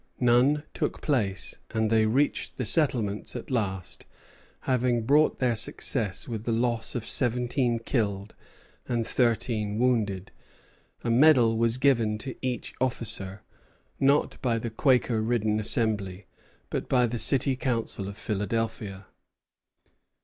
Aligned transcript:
None 0.19 0.63
took 0.73 0.99
place; 0.99 1.59
and 1.69 1.91
they 1.91 2.07
reached 2.07 2.57
the 2.57 2.65
settlements 2.65 3.35
at 3.35 3.51
last, 3.51 4.07
having 4.61 5.05
bought 5.05 5.37
their 5.37 5.55
success 5.55 6.27
with 6.27 6.43
the 6.43 6.51
loss 6.51 6.95
of 6.95 7.05
seventeen 7.05 7.77
killed 7.77 8.33
and 8.87 9.05
thirteen 9.05 9.77
wounded. 9.77 10.31
A 11.03 11.11
medal 11.11 11.55
was 11.55 11.77
given 11.77 12.17
to 12.17 12.33
each 12.41 12.73
officer, 12.81 13.43
not 13.99 14.41
by 14.41 14.57
the 14.57 14.71
Quaker 14.71 15.21
ridden 15.21 15.59
Assembly, 15.59 16.25
but 16.71 16.89
by 16.89 17.05
the 17.05 17.19
city 17.19 17.55
council 17.55 18.07
of 18.07 18.17
Philadelphia. 18.17 19.05